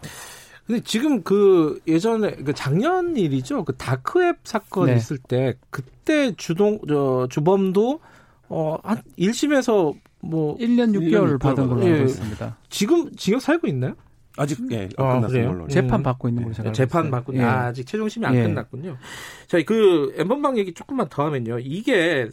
근데 0.67 0.81
지금 0.83 1.23
그 1.23 1.81
예전에 1.87 2.37
그 2.37 2.55
작년 2.55 3.17
일이죠. 3.17 3.65
그 3.65 3.77
다크웹 3.77 4.39
사건 4.45 4.87
네. 4.87 4.97
있을 4.97 5.19
때 5.19 5.55
그때 5.71 6.35
주동 6.37 6.81
저 6.89 7.27
주범도 7.31 8.01
어한 8.49 9.03
1심에서 9.19 9.95
뭐 10.21 10.57
1년 10.57 10.95
6개월 10.95 11.37
6개월 11.37 11.41
받은 11.41 11.69
걸로 11.69 11.85
예. 11.87 11.93
알고 11.93 12.05
있습니다. 12.07 12.57
지금 12.71 13.15
징역 13.15 13.43
살고 13.43 13.67
있나요? 13.67 13.95
아직 14.37 14.59
예, 14.73 14.89
아, 14.97 15.05
안 15.05 15.21
끝났어요. 15.21 15.29
그래요? 15.29 15.53
물론. 15.53 15.69
재판 15.69 16.01
음. 16.01 16.03
받고 16.03 16.29
있는 16.29 16.43
걸로 16.43 16.55
제가 16.55 16.69
알고 16.69 16.75
재판 16.75 17.03
있어요. 17.03 17.11
받고 17.11 17.35
예. 17.37 17.43
아, 17.43 17.67
아직 17.67 17.87
최종 17.87 18.09
심이 18.09 18.27
안 18.27 18.35
예. 18.35 18.43
끝났군요. 18.43 18.97
자, 19.47 19.63
그 19.65 20.15
엠번방 20.17 20.59
얘기 20.59 20.73
조금만 20.73 21.09
더 21.09 21.25
하면요. 21.27 21.59
이게 21.61 22.29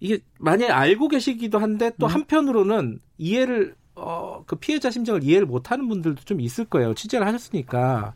이게 0.00 0.18
만약에 0.38 0.70
알고 0.70 1.08
계시기도 1.08 1.58
한데 1.58 1.92
또 1.98 2.06
음. 2.06 2.10
한편으로는 2.10 2.98
이해를 3.18 3.76
어, 3.96 4.42
그 4.46 4.56
피해자 4.56 4.90
심정을 4.90 5.24
이해를 5.24 5.46
못 5.46 5.70
하는 5.70 5.88
분들도 5.88 6.22
좀 6.24 6.40
있을 6.40 6.64
거예요. 6.66 6.94
취재를 6.94 7.26
하셨으니까. 7.26 8.14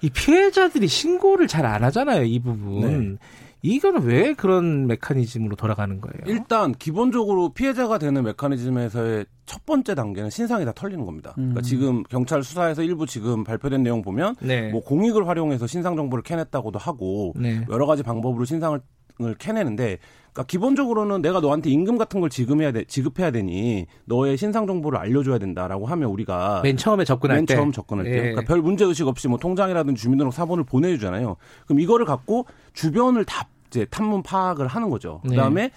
이 0.00 0.10
피해자들이 0.10 0.88
신고를 0.88 1.46
잘 1.46 1.64
안 1.64 1.84
하잖아요, 1.84 2.24
이 2.24 2.38
부분. 2.40 3.18
이거는 3.64 4.02
왜 4.02 4.34
그런 4.34 4.88
메커니즘으로 4.88 5.54
돌아가는 5.54 6.00
거예요? 6.00 6.16
일단 6.26 6.72
기본적으로 6.72 7.50
피해자가 7.50 7.98
되는 7.98 8.24
메커니즘에서의 8.24 9.24
첫 9.46 9.64
번째 9.64 9.94
단계는 9.94 10.30
신상이 10.30 10.64
다 10.64 10.72
털리는 10.72 11.04
겁니다. 11.06 11.30
그러니까 11.36 11.60
음. 11.60 11.62
지금 11.62 12.02
경찰 12.04 12.42
수사에서 12.42 12.82
일부 12.82 13.06
지금 13.06 13.44
발표된 13.44 13.84
내용 13.84 14.02
보면 14.02 14.34
네. 14.40 14.70
뭐 14.70 14.82
공익을 14.82 15.28
활용해서 15.28 15.68
신상 15.68 15.94
정보를 15.94 16.24
캐냈다고도 16.24 16.80
하고 16.80 17.34
네. 17.36 17.64
여러 17.70 17.86
가지 17.86 18.02
방법으로 18.02 18.44
신상을 18.44 18.80
을 19.24 19.34
캐내는데 19.34 19.98
그러니까 20.32 20.44
기본적으로는 20.44 21.20
내가 21.22 21.40
너한테 21.40 21.70
임금 21.70 21.98
같은 21.98 22.20
걸 22.20 22.30
지급해야 22.30 22.72
돼 22.72 22.84
지급해야 22.84 23.30
되니 23.30 23.86
너의 24.06 24.36
신상 24.36 24.66
정보를 24.66 24.98
알려줘야 24.98 25.38
된다라고 25.38 25.86
하면 25.86 26.08
우리가 26.08 26.62
맨 26.62 26.76
처음에 26.76 27.04
접근할 27.04 27.36
맨 27.38 27.46
때. 27.46 27.54
처음 27.54 27.70
접근할 27.70 28.04
때 28.06 28.12
예. 28.12 28.20
그러니까 28.20 28.42
별 28.42 28.62
문제 28.62 28.84
의식 28.84 29.06
없이 29.06 29.28
뭐 29.28 29.38
통장이라든지 29.38 30.00
주민등록 30.00 30.32
사본을 30.32 30.64
보내주잖아요. 30.64 31.36
그럼 31.66 31.80
이거를 31.80 32.06
갖고 32.06 32.46
주변을 32.72 33.24
다 33.24 33.48
이제 33.68 33.86
탐문 33.86 34.22
파악을 34.22 34.66
하는 34.66 34.90
거죠. 34.90 35.20
네. 35.24 35.30
그다음에 35.30 35.70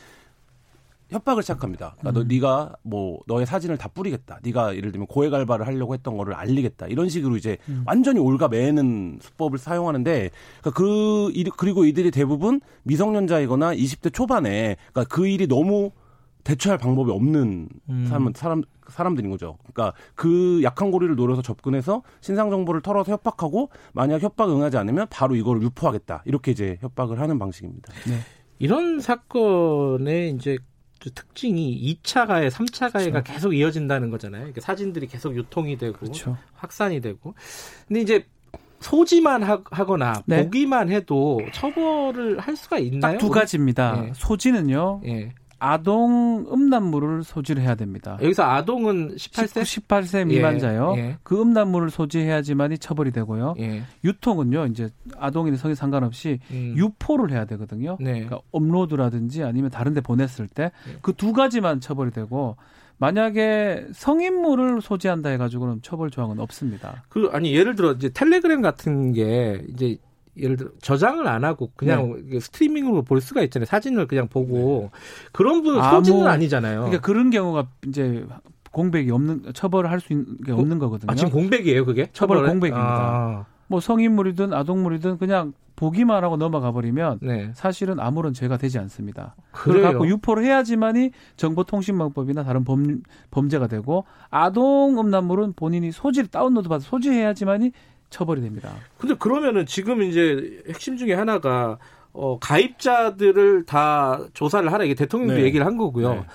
협박을 1.10 1.44
시작합니다. 1.44 1.96
그러니까 2.00 2.20
너 2.20 2.26
네가 2.28 2.76
뭐 2.84 3.20
너의 3.28 3.46
사진을 3.46 3.78
다 3.78 3.88
뿌리겠다. 3.88 4.40
네가 4.44 4.76
예를 4.76 4.92
들면 4.92 5.08
고액 5.08 5.34
알바를 5.34 5.68
하려고 5.68 5.94
했던 5.94 6.18
거를 6.18 6.34
알리겠다. 6.34 6.88
이런 6.88 7.10
식으로 7.10 7.38
이제 7.38 7.58
완전히 7.86 8.20
올가 8.20 8.48
매는 8.48 9.20
수법을 9.22 9.60
사용하는데 9.60 10.30
그러니까 10.62 10.72
그 10.72 11.30
일- 11.34 11.52
그리고 11.56 11.86
이들이 11.86 12.12
대부분 12.12 12.60
미성년자이거나 12.84 13.76
20대 13.76 14.14
초반에 14.14 14.78
그러니까 14.94 15.04
그 15.16 15.28
일이 15.28 15.48
너무 15.48 15.92
대처할 16.44 16.78
방법이 16.78 17.12
없는 17.12 17.70
음. 17.90 18.06
사람 18.08 18.32
사람 18.34 18.62
사람들인 18.88 19.32
거죠. 19.32 19.58
그러니까 19.74 19.98
그 20.14 20.62
약한 20.64 20.92
고리를 20.92 21.16
노려서 21.16 21.42
접근해서 21.42 22.04
신상 22.22 22.52
정보를 22.52 22.82
털어서 22.82 23.12
협박하고 23.14 23.70
만약 23.94 24.22
협박 24.22 24.52
응하지 24.52 24.78
않으면 24.78 25.08
바로 25.10 25.36
이거를 25.36 25.62
유포하겠다. 25.64 26.22
이렇게 26.26 26.52
이제 26.52 26.78
협박을 26.82 27.20
하는 27.20 27.40
방식입니다. 27.40 27.92
이런 28.60 29.00
사건의 29.00 30.32
이제 30.36 30.58
그 30.58 30.64
특징이 31.00 31.98
2차 32.04 32.26
가해, 32.28 32.48
3차 32.50 32.92
가해가 32.92 33.22
계속 33.24 33.54
이어진다는 33.54 34.10
거잖아요. 34.10 34.42
그러니까 34.42 34.62
사진들이 34.62 35.08
계속 35.08 35.36
유통이 35.36 35.78
되고 35.78 35.98
그렇죠. 35.98 36.38
확산이 36.56 37.00
되고. 37.02 37.36
근데 37.88 38.02
이제 38.02 38.26
소지만 38.80 39.42
하, 39.44 39.58
거나 39.64 40.22
네. 40.26 40.44
보기만 40.44 40.90
해도 40.92 41.40
처벌을 41.54 42.40
할 42.40 42.56
수가 42.56 42.78
있나요? 42.80 43.14
딱 43.14 43.18
두 43.18 43.30
가지입니다. 43.30 44.06
예. 44.08 44.12
소지는요. 44.14 45.02
예. 45.06 45.34
아동 45.66 46.46
음란물을 46.52 47.24
소지를 47.24 47.64
해야 47.64 47.74
됩니다. 47.74 48.20
여기서 48.22 48.44
아동은 48.44 49.16
18세? 49.16 49.64
18세 49.64 50.28
미만자요. 50.28 50.94
예. 50.98 51.18
그 51.24 51.42
음란물을 51.42 51.90
소지해야지만이 51.90 52.78
처벌이 52.78 53.12
되고요. 53.12 53.56
예. 53.60 53.82
유통은요. 54.04 54.68
이제 54.68 54.90
아동이나 55.18 55.58
성이 55.58 55.74
상관없이 55.74 56.40
음. 56.52 56.76
유포를 56.78 57.32
해야 57.32 57.46
되거든요. 57.46 57.98
네. 58.00 58.12
그러니까 58.12 58.40
업로드라든지 58.52 59.44
아니면 59.44 59.72
다른 59.72 59.96
데 59.96 60.02
보냈을 60.02 60.48
때 60.48 60.72
예. 60.88 60.98
그두 61.02 61.34
가지만 61.34 61.80
처벌이 61.80 62.12
되고 62.12 62.58
만약에 62.98 63.88
성인물을 63.92 64.82
소지한다 64.82 65.30
해 65.30 65.38
가지고는 65.38 65.82
처벌 65.82 66.12
조항은 66.12 66.40
없습니다. 66.40 67.04
그 67.10 67.30
아니 67.34 67.56
예를 67.56 67.76
들어 67.76 67.92
이제 67.94 68.10
텔레그램 68.10 68.62
같은 68.62 69.14
게 69.14 69.64
이제 69.70 69.98
예를 70.38 70.58
들어 70.58 70.70
저장을 70.82 71.28
안 71.28 71.44
하고 71.46 71.72
그냥 71.76 72.22
이게 72.28 72.40
스트리밍으로 72.40 73.04
볼 73.04 73.22
수가 73.22 73.42
있잖아요. 73.44 73.66
사진을 73.66 74.08
그냥 74.08 74.28
보고 74.28 74.92
그런 75.32 75.62
분은 75.64 75.80
아무- 75.82 75.98
소지는 75.98 76.28
아니잖아요. 76.28 76.80
그러니까 76.82 77.02
그런 77.02 77.30
경우가 77.30 77.68
이제 77.88 78.26
공백이 78.72 79.10
없는 79.12 79.54
처벌을 79.54 79.90
할 79.90 80.02
수 80.02 80.12
있는 80.12 80.38
게 80.46 80.52
없는 80.52 80.80
거거든요. 80.80 81.10
아, 81.12 81.16
지금 81.16 81.32
공백이에요, 81.32 81.86
그게? 81.86 82.10
처벌? 82.12 82.46
공백입니다. 82.46 82.78
아, 82.86 83.46
뭐 83.68 83.80
성인물이든 83.80 84.54
아동물이든 84.54 85.18
그냥 85.18 85.54
보기만 85.78 86.24
하고 86.24 86.38
넘어가 86.38 86.72
버리면 86.72 87.20
네. 87.22 87.52
사실은 87.54 88.00
아무런 88.00 88.34
죄가 88.34 88.56
되지 88.58 88.80
않습니다. 88.80 89.36
그걸 89.52 89.74
그래요. 89.74 89.92
갖고 89.92 90.08
유포를 90.08 90.44
해야지만이 90.46 91.12
정보통신망법이나 91.36 92.44
다른 92.44 92.64
범, 92.64 93.02
범죄가 93.32 93.68
되고 93.68 94.06
아동 94.30 94.98
음란물은 95.00 95.54
본인이 95.54 95.92
소지를 95.92 96.28
다운로드 96.30 96.70
받아 96.70 96.80
소지해야지만이 96.82 97.72
처벌이 98.10 98.42
됩니다. 98.42 98.72
근데 98.98 99.16
그러면은 99.16 99.66
지금 99.66 100.02
이제 100.02 100.62
핵심 100.68 100.98
중에 100.98 101.14
하나가 101.14 101.78
어, 102.14 102.40
가입자들을 102.40 103.66
다 103.66 104.22
조사를 104.34 104.72
하라. 104.72 104.86
이게 104.86 104.94
대통령도 104.96 105.36
네. 105.36 105.44
얘기를 105.44 105.66
한 105.66 105.78
거고요. 105.78 106.14
네. 106.14 106.26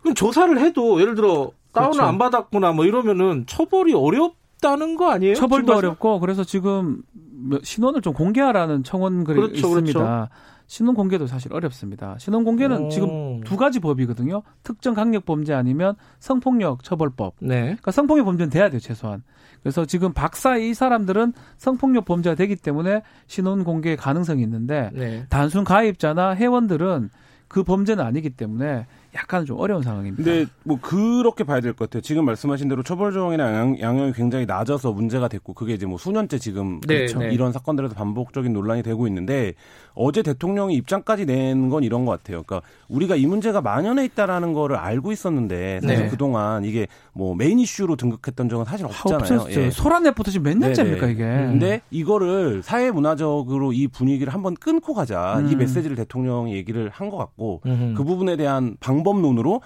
그럼 0.00 0.14
조사를 0.14 0.58
해도 0.60 1.00
예를 1.00 1.14
들어 1.14 1.52
다운을 1.72 1.92
그렇죠. 1.92 2.02
안 2.08 2.18
받았거나 2.18 2.72
뭐 2.72 2.84
이러면은 2.84 3.44
처벌이 3.46 3.92
어렵다는 3.94 4.96
거 4.96 5.10
아니에요? 5.10 5.34
처벌도 5.36 5.72
어렵고 5.74 6.18
그래서 6.20 6.42
지금 6.42 7.02
몇- 7.12 7.64
신원을 7.64 8.02
좀 8.02 8.12
공개하라는 8.12 8.82
청원 8.82 9.22
글이 9.24 9.36
그렇죠, 9.36 9.54
있습니다. 9.54 10.00
그렇죠. 10.00 10.28
신원 10.70 10.94
공개도 10.94 11.26
사실 11.26 11.52
어렵습니다. 11.52 12.16
신원 12.20 12.44
공개는 12.44 12.84
오. 12.84 12.88
지금 12.90 13.40
두 13.40 13.56
가지 13.56 13.80
법이거든요. 13.80 14.44
특정 14.62 14.94
강력 14.94 15.24
범죄 15.24 15.52
아니면 15.52 15.96
성폭력 16.20 16.84
처벌법. 16.84 17.34
네. 17.40 17.62
그러니까 17.62 17.90
성폭력 17.90 18.24
범죄는 18.26 18.50
돼야 18.50 18.70
돼요, 18.70 18.78
최소한. 18.78 19.24
그래서 19.64 19.84
지금 19.84 20.12
박사 20.12 20.56
이 20.56 20.72
사람들은 20.72 21.32
성폭력 21.56 22.04
범죄가 22.04 22.36
되기 22.36 22.54
때문에 22.54 23.02
신원 23.26 23.64
공개 23.64 23.96
가능성이 23.96 24.44
있는데 24.44 24.90
네. 24.92 25.26
단순 25.28 25.64
가입자나 25.64 26.36
회원들은 26.36 27.10
그 27.48 27.64
범죄는 27.64 28.04
아니기 28.04 28.30
때문에 28.30 28.86
약간 29.14 29.44
좀 29.44 29.58
어려운 29.58 29.82
상황입니다. 29.82 30.22
근데 30.22 30.46
뭐 30.64 30.78
그렇게 30.80 31.42
봐야 31.44 31.60
될 31.60 31.72
것 31.72 31.88
같아요. 31.90 32.00
지금 32.02 32.24
말씀하신 32.26 32.68
대로 32.68 32.82
처벌 32.82 33.12
조항이나 33.12 33.44
양형, 33.54 33.80
양형이 33.80 34.12
굉장히 34.12 34.46
낮아서 34.46 34.92
문제가 34.92 35.28
됐고 35.28 35.54
그게 35.54 35.74
이제 35.74 35.86
뭐 35.86 35.98
수년째 35.98 36.38
지금 36.38 36.80
네, 36.86 36.96
그렇죠. 36.98 37.18
네. 37.20 37.30
이런 37.32 37.52
사건들에서 37.52 37.94
반복적인 37.94 38.52
논란이 38.52 38.82
되고 38.82 39.06
있는데 39.06 39.54
어제 39.94 40.22
대통령이 40.22 40.74
입장까지 40.76 41.26
낸 41.26 41.70
건 41.70 41.82
이런 41.84 42.04
것 42.04 42.12
같아요. 42.12 42.42
그러니까 42.44 42.66
우리가 42.88 43.16
이 43.16 43.26
문제가 43.26 43.60
만연해 43.60 44.04
있다라는 44.06 44.52
거를 44.52 44.76
알고 44.76 45.12
있었는데 45.12 45.80
사실 45.82 46.04
네. 46.04 46.08
그동안 46.08 46.64
이게 46.64 46.86
뭐 47.12 47.34
메인 47.34 47.58
이슈로 47.58 47.96
등극했던 47.96 48.48
적은 48.48 48.64
사실 48.64 48.86
없잖아요. 48.86 49.40
없었죠. 49.40 49.60
예. 49.60 49.70
소란내부터 49.70 50.30
지금 50.30 50.44
몇 50.44 50.56
년째입니까 50.58 51.06
네네. 51.06 51.12
이게? 51.12 51.22
근데 51.24 51.80
이거를 51.90 52.62
사회 52.62 52.90
문화적으로 52.90 53.72
이 53.72 53.88
분위기를 53.88 54.32
한번 54.32 54.54
끊고 54.54 54.94
가자 54.94 55.42
이 55.48 55.52
음. 55.54 55.58
메시지를 55.58 55.96
대통령이 55.96 56.54
얘기를 56.54 56.88
한 56.92 57.10
것 57.10 57.16
같고 57.16 57.60
음흠. 57.66 57.94
그 57.96 58.04
부분에 58.04 58.36
대한 58.36 58.76
방 58.78 58.99
법론으로 59.02 59.60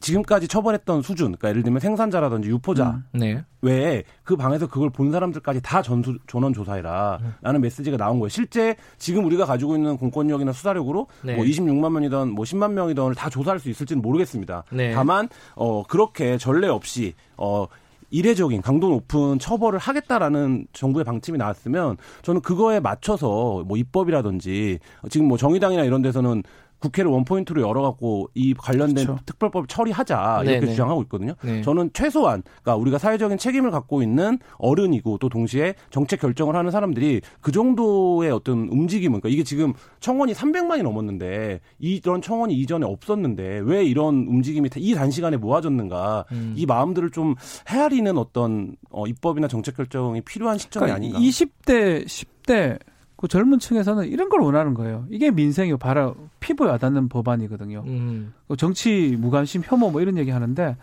지금까지 0.00 0.46
처벌했던 0.46 1.02
수준, 1.02 1.26
그러니까 1.26 1.48
예를 1.48 1.62
들면 1.62 1.80
생산자라든지 1.80 2.48
유포자 2.48 2.90
음. 2.90 3.04
네. 3.18 3.44
외에 3.62 4.04
그 4.22 4.36
방에서 4.36 4.68
그걸 4.68 4.90
본 4.90 5.10
사람들까지 5.10 5.60
다 5.62 5.82
전수, 5.82 6.18
전원 6.26 6.52
조사해라라는 6.52 7.60
메시지가 7.60 7.96
나온 7.96 8.20
거예요. 8.20 8.28
실제 8.28 8.76
지금 8.98 9.24
우리가 9.24 9.44
가지고 9.44 9.74
있는 9.74 9.96
공권력이나 9.96 10.52
수사력으로 10.52 11.08
네. 11.22 11.34
뭐 11.34 11.44
26만 11.44 11.90
명이든 11.92 12.32
뭐 12.32 12.44
10만 12.44 12.72
명이든을 12.72 13.14
다 13.16 13.28
조사할 13.28 13.58
수 13.58 13.70
있을지는 13.70 14.00
모르겠습니다. 14.00 14.64
네. 14.70 14.92
다만 14.92 15.28
어 15.56 15.82
그렇게 15.82 16.38
전례 16.38 16.68
없이 16.68 17.14
어 17.36 17.66
이례적인 18.10 18.62
강도 18.62 18.88
높은 18.88 19.38
처벌을 19.38 19.78
하겠다라는 19.78 20.66
정부의 20.72 21.04
방침이 21.04 21.36
나왔으면 21.36 21.96
저는 22.22 22.40
그거에 22.40 22.80
맞춰서 22.80 23.64
뭐 23.66 23.76
입법이라든지 23.76 24.78
지금 25.10 25.28
뭐 25.28 25.36
정의당이나 25.36 25.84
이런 25.84 26.00
데서는 26.00 26.42
국회를 26.80 27.10
원포인트로 27.10 27.62
열어갖고 27.62 28.30
이 28.34 28.54
관련된 28.54 29.04
그렇죠. 29.04 29.22
특별법 29.26 29.68
처리하자 29.68 30.40
이렇게 30.44 30.60
네네. 30.60 30.72
주장하고 30.72 31.02
있거든요. 31.02 31.34
네. 31.42 31.62
저는 31.62 31.90
최소한 31.92 32.42
그러니까 32.62 32.76
우리가 32.76 32.98
사회적인 32.98 33.38
책임을 33.38 33.70
갖고 33.70 34.02
있는 34.02 34.38
어른이고 34.58 35.18
또 35.18 35.28
동시에 35.28 35.74
정책 35.90 36.20
결정을 36.20 36.54
하는 36.54 36.70
사람들이 36.70 37.20
그 37.40 37.52
정도의 37.52 38.30
어떤 38.30 38.68
움직임은 38.68 39.20
그러니까 39.20 39.28
이게 39.28 39.42
지금 39.42 39.72
청원이 40.00 40.32
300만이 40.32 40.82
넘었는데 40.82 41.60
이런 41.78 42.22
청원이 42.22 42.54
이전에 42.54 42.86
없었는데 42.86 43.60
왜 43.64 43.84
이런 43.84 44.26
움직임이 44.28 44.68
이 44.76 44.94
단시간에 44.94 45.36
모아졌는가 45.36 46.26
음. 46.32 46.54
이 46.56 46.66
마음들을 46.66 47.10
좀 47.10 47.34
헤아리는 47.68 48.16
어떤 48.16 48.76
어, 48.90 49.06
입법이나 49.06 49.48
정책 49.48 49.76
결정이 49.76 50.20
필요한 50.22 50.58
시점이 50.58 50.86
그러니까 50.86 50.96
아닌가. 50.96 51.18
20대, 51.18 52.04
10대 52.04 52.78
그 53.18 53.26
젊은 53.26 53.58
층에서는 53.58 54.06
이런 54.06 54.28
걸 54.28 54.40
원하는 54.40 54.74
거예요. 54.74 55.04
이게 55.10 55.32
민생이 55.32 55.76
바로 55.76 56.14
피부에 56.38 56.68
와닿는 56.68 57.08
법안이거든요. 57.08 57.82
음. 57.84 58.32
그 58.46 58.56
정치 58.56 59.16
무관심 59.18 59.62
혐오 59.64 59.90
뭐 59.90 60.00
이런 60.00 60.16
얘기 60.18 60.30
하는데 60.30 60.76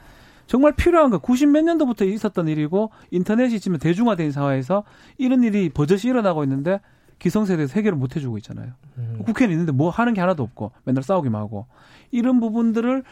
정말 0.46 0.74
필요한 0.74 1.12
거 1.12 1.18
90 1.18 1.48
몇 1.48 1.64
년도부터 1.64 2.04
있었던 2.04 2.50
일이고 2.50 2.92
인터넷이 3.10 3.62
지금 3.62 3.78
대중화된 3.78 4.32
사회에서 4.32 4.84
이런 5.18 5.44
일이 5.44 5.70
버젓이 5.70 6.10
일어나고 6.10 6.44
있는데 6.44 6.82
기성세대에서 7.20 7.74
해결을 7.76 7.98
못 7.98 8.18
해주고 8.18 8.38
있잖아요. 8.40 8.74
음. 8.98 9.22
국회는 9.26 9.54
있는데 9.54 9.72
뭐 9.72 9.90
하는 9.90 10.14
게 10.14 10.20
하나도 10.20 10.44
없고 10.44 10.74
맨날 10.84 11.04
싸우기만 11.04 11.42
하고 11.42 11.68
이런 12.12 12.42
부분들을 12.42 13.04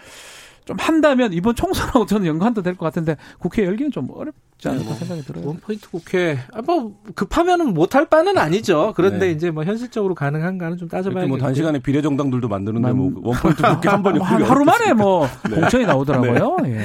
좀 0.66 0.78
한다면 0.80 1.34
이번 1.34 1.56
총선하고 1.56 2.06
저는 2.06 2.26
연관도 2.28 2.62
될 2.62 2.76
것 2.76 2.86
같은데 2.86 3.18
국회 3.40 3.66
열기는 3.66 3.92
좀 3.92 4.08
어렵지 4.12 4.68
않을까 4.70 4.94
생각이 4.96 5.22
들어요. 5.24 5.46
원포인트 5.48 5.90
국회 5.92 6.40
아, 6.54 6.62
뭐 6.62 6.96
급하면은 7.16 7.74
못할 7.74 8.06
바는 8.10 8.38
아니죠. 8.38 8.94
그런데 8.96 9.28
네. 9.28 9.32
이제 9.32 9.52
뭐 9.52 9.64
현실적으로 9.64 10.16
가능한가는 10.16 10.78
좀 10.78 10.86
이렇게 10.88 10.98
따져봐야겠고. 10.98 11.28
뭐 11.28 11.38
단시간에 11.38 11.80
비례정당들도 11.80 12.48
만드는데 12.48 12.88
만- 12.88 12.98
뭐 12.98 13.12
원포인트 13.24 13.62
국회 13.62 13.90
한 13.90 14.02
번이 14.04 14.20
한 14.20 14.42
하루 14.44 14.64
만에 14.66 14.94
뭐 14.94 15.28
공천이 15.54 15.86
나오더라고요. 15.86 16.58
예. 16.66 16.82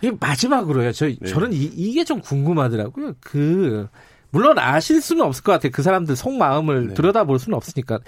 이게 0.00 0.16
마지막으로요. 0.18 0.92
저 0.92 1.06
네. 1.06 1.16
저는 1.26 1.52
이, 1.52 1.58
이게 1.76 2.04
좀 2.04 2.20
궁금하더라고요. 2.20 3.14
그 3.20 3.88
물론 4.30 4.58
아실 4.58 5.00
수는 5.00 5.24
없을 5.24 5.42
것 5.42 5.52
같아요. 5.52 5.72
그 5.74 5.82
사람들 5.82 6.14
속마음을 6.16 6.88
네. 6.88 6.94
들여다볼 6.94 7.38
수는 7.38 7.56
없으니까 7.56 7.98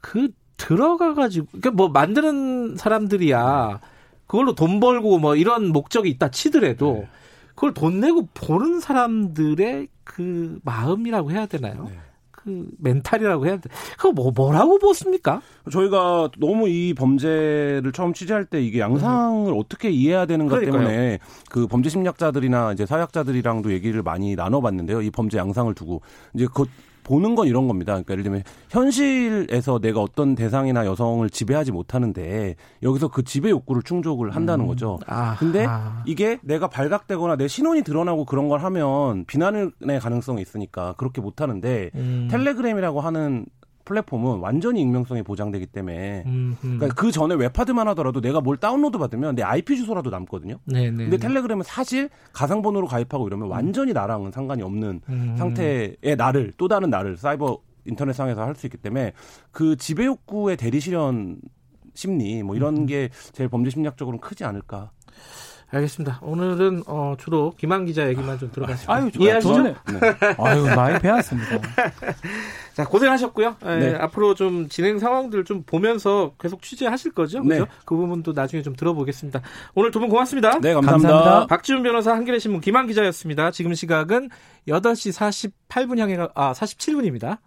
그 0.00 0.28
들어가 0.56 1.14
가지고 1.14 1.46
그러니까 1.52 1.70
뭐 1.70 1.88
만드는 1.88 2.76
사람들이야 2.76 3.78
그걸로 4.28 4.54
돈 4.54 4.78
벌고 4.78 5.18
뭐 5.18 5.34
이런 5.34 5.68
목적이 5.72 6.10
있다 6.10 6.30
치더라도 6.30 6.92
네. 7.00 7.08
그걸 7.56 7.74
돈 7.74 7.98
내고 7.98 8.28
보는 8.34 8.78
사람들의 8.78 9.88
그 10.04 10.60
마음이라고 10.62 11.32
해야 11.32 11.46
되나요? 11.46 11.86
네. 11.88 11.98
그 12.30 12.68
멘탈이라고 12.78 13.46
해야 13.46 13.56
돼. 13.56 13.68
그거 13.96 14.12
뭐 14.12 14.30
뭐라고 14.30 14.78
보습니까? 14.78 15.42
저희가 15.72 16.30
너무 16.38 16.68
이 16.68 16.94
범죄를 16.94 17.90
처음 17.92 18.14
취재할 18.14 18.44
때 18.44 18.62
이게 18.62 18.78
양상을 18.78 19.52
어떻게 19.56 19.90
이해해야 19.90 20.26
되는가 20.26 20.54
음. 20.54 20.60
그러니까요. 20.60 20.86
때문에 20.86 21.18
그 21.50 21.66
범죄 21.66 21.90
심리학자들이나 21.90 22.74
이제 22.74 22.86
사회학자들이랑도 22.86 23.72
얘기를 23.72 24.02
많이 24.04 24.36
나눠봤는데요. 24.36 25.02
이 25.02 25.10
범죄 25.10 25.36
양상을 25.36 25.74
두고 25.74 26.00
이제 26.34 26.46
그 26.54 26.64
보는 27.04 27.34
건 27.34 27.46
이런 27.46 27.68
겁니다. 27.68 27.92
그러니까 27.92 28.12
예를 28.12 28.24
들면 28.24 28.42
현실에서 28.70 29.78
내가 29.78 30.00
어떤 30.00 30.34
대상이나 30.34 30.86
여성을 30.86 31.28
지배하지 31.30 31.72
못하는데 31.72 32.56
여기서 32.82 33.08
그 33.08 33.24
지배 33.24 33.50
욕구를 33.50 33.82
충족을 33.82 34.34
한다는 34.34 34.66
거죠. 34.66 34.98
아, 35.06 35.36
근데 35.36 35.66
아. 35.66 36.02
이게 36.06 36.38
내가 36.42 36.68
발각되거나 36.68 37.36
내 37.36 37.48
신원이 37.48 37.82
드러나고 37.82 38.24
그런 38.24 38.48
걸 38.48 38.60
하면 38.60 39.24
비난의 39.26 39.72
가능성이 40.00 40.42
있으니까 40.42 40.94
그렇게 40.98 41.20
못 41.20 41.40
하는데 41.40 41.90
음. 41.94 42.28
텔레그램이라고 42.30 43.00
하는 43.00 43.46
플랫폼은 43.88 44.40
완전히 44.40 44.82
익명성이 44.82 45.22
보장되기 45.22 45.66
때문에 45.66 46.24
음, 46.26 46.56
음. 46.62 46.76
그러니까 46.78 46.88
그 46.94 47.10
전에 47.10 47.34
웹하드만 47.34 47.88
하더라도 47.88 48.20
내가 48.20 48.40
뭘 48.42 48.58
다운로드 48.58 48.98
받으면 48.98 49.34
내 49.34 49.42
IP 49.42 49.76
주소라도 49.76 50.10
남거든요. 50.10 50.58
네, 50.66 50.90
네. 50.90 51.04
근데 51.04 51.16
텔레그램은 51.16 51.64
사실 51.64 52.10
가상번호로 52.34 52.86
가입하고 52.86 53.26
이러면 53.26 53.48
완전히 53.48 53.92
나랑은 53.94 54.30
상관이 54.30 54.62
없는 54.62 55.00
음. 55.08 55.34
상태의 55.38 56.16
나를 56.16 56.52
또 56.58 56.68
다른 56.68 56.90
나를 56.90 57.16
사이버 57.16 57.58
인터넷 57.86 58.12
상에서 58.12 58.42
할 58.42 58.54
수 58.54 58.66
있기 58.66 58.76
때문에 58.76 59.12
그 59.52 59.76
지배 59.76 60.04
욕구의 60.04 60.56
대리 60.58 60.80
실현 60.80 61.40
심리 61.94 62.42
뭐 62.42 62.54
음. 62.54 62.56
이런 62.56 62.86
게 62.86 63.08
제일 63.32 63.48
범죄 63.48 63.70
심리학적으로는 63.70 64.20
크지 64.20 64.44
않을까. 64.44 64.90
알겠습니다. 65.70 66.18
오늘은 66.22 66.84
어, 66.86 67.14
주로 67.18 67.52
김한 67.58 67.84
기자 67.84 68.08
얘기만 68.08 68.38
좀 68.38 68.50
들어봤습니다. 68.50 68.90
아유, 68.92 69.10
이해하시죠? 69.18 69.54
저는 69.54 69.74
아유 70.38 70.64
많이 70.74 70.98
배웠습니다. 70.98 71.58
자, 72.72 72.84
고생하셨고요. 72.86 73.56
예, 73.66 73.76
네. 73.76 73.94
앞으로 73.96 74.34
좀 74.34 74.68
진행 74.68 74.98
상황들 74.98 75.44
좀 75.44 75.62
보면서 75.64 76.32
계속 76.40 76.62
취재하실 76.62 77.12
거죠? 77.12 77.40
네. 77.40 77.58
그죠? 77.58 77.66
그 77.84 77.96
부분도 77.96 78.32
나중에 78.32 78.62
좀 78.62 78.74
들어보겠습니다. 78.76 79.42
오늘 79.74 79.90
두 79.90 79.98
분 79.98 80.08
고맙습니다. 80.08 80.58
네, 80.60 80.72
감사합니다. 80.74 81.12
감사합니다. 81.12 81.46
박지훈 81.48 81.82
변호사 81.82 82.12
한겨레 82.12 82.38
신문 82.38 82.60
김한 82.60 82.86
기자였습니다. 82.86 83.50
지금 83.50 83.74
시각은 83.74 84.30
8시 84.68 85.50
48분 85.68 85.98
향해 85.98 86.16
가, 86.16 86.28
아, 86.34 86.52
47분입니다. 86.52 87.38